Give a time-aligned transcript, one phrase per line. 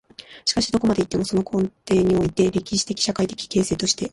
[0.45, 4.09] しかしどこまで行っても、その根底において、歴史的・社会的形成として、